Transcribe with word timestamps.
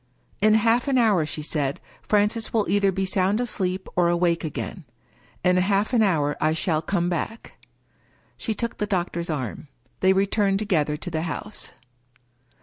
"In 0.41 0.55
half 0.55 0.87
an 0.87 0.97
hour," 0.97 1.27
she 1.27 1.43
said," 1.43 1.79
Francis 2.09 2.51
will 2.51 2.67
either 2.67 2.91
be 2.91 3.05
sound 3.05 3.39
asleep, 3.39 3.87
or 3.95 4.07
awake 4.09 4.43
again. 4.43 4.83
In 5.43 5.57
half 5.57 5.93
an 5.93 6.01
hour 6.01 6.35
I 6.41 6.53
shall 6.55 6.81
come 6.81 7.07
back." 7.07 7.63
She 8.35 8.55
took 8.55 8.77
the 8.79 8.87
doctor's 8.87 9.29
arm. 9.29 9.67
They 9.99 10.11
re 10.13 10.25
turned 10.25 10.57
together 10.57 10.97
to 10.97 11.11
the 11.11 11.21
house. 11.21 11.73